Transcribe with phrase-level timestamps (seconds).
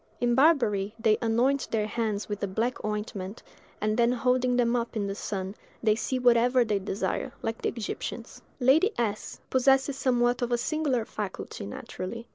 [0.19, 3.43] In Barbary they anoint their hands with a black ointment,
[3.79, 7.69] and then holding them up in the sun, they see whatever they desire, like the
[7.69, 8.41] Egyptians.
[8.59, 12.25] Lady S—— possesses somewhat of a singular faculty, naturally.